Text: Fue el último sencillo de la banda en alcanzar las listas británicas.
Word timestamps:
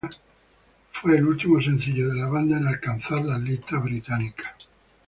Fue 0.91 1.15
el 1.15 1.27
último 1.27 1.61
sencillo 1.61 2.09
de 2.09 2.15
la 2.15 2.27
banda 2.27 2.57
en 2.57 2.65
alcanzar 2.65 3.23
las 3.23 3.39
listas 3.39 3.83
británicas. 3.83 4.49